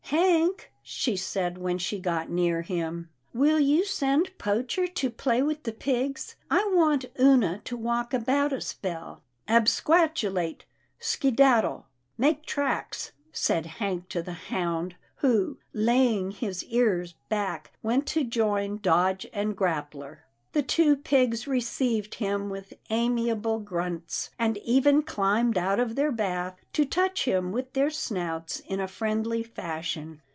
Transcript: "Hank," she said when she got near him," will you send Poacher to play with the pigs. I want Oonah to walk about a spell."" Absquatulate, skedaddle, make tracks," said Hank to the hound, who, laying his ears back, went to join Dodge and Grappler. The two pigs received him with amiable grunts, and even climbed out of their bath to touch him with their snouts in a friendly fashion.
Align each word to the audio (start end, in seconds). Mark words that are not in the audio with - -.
"Hank," 0.11 0.73
she 0.83 1.15
said 1.15 1.57
when 1.57 1.77
she 1.77 1.97
got 1.97 2.29
near 2.29 2.63
him," 2.63 3.07
will 3.33 3.61
you 3.61 3.85
send 3.85 4.37
Poacher 4.37 4.85
to 4.85 5.09
play 5.09 5.41
with 5.41 5.63
the 5.63 5.71
pigs. 5.71 6.35
I 6.49 6.69
want 6.73 7.05
Oonah 7.17 7.61
to 7.63 7.77
walk 7.77 8.13
about 8.13 8.51
a 8.51 8.59
spell."" 8.59 9.23
Absquatulate, 9.47 10.65
skedaddle, 10.99 11.85
make 12.17 12.45
tracks," 12.45 13.13
said 13.31 13.65
Hank 13.77 14.09
to 14.09 14.21
the 14.21 14.33
hound, 14.33 14.95
who, 15.19 15.59
laying 15.71 16.31
his 16.31 16.65
ears 16.65 17.15
back, 17.29 17.71
went 17.81 18.05
to 18.07 18.25
join 18.25 18.79
Dodge 18.79 19.25
and 19.31 19.55
Grappler. 19.55 20.17
The 20.53 20.61
two 20.61 20.97
pigs 20.97 21.47
received 21.47 22.15
him 22.15 22.49
with 22.49 22.73
amiable 22.89 23.59
grunts, 23.59 24.31
and 24.37 24.57
even 24.57 25.01
climbed 25.01 25.57
out 25.57 25.79
of 25.79 25.95
their 25.95 26.11
bath 26.11 26.57
to 26.73 26.83
touch 26.83 27.23
him 27.23 27.53
with 27.53 27.71
their 27.71 27.89
snouts 27.89 28.59
in 28.59 28.81
a 28.81 28.87
friendly 28.89 29.43
fashion. 29.43 30.21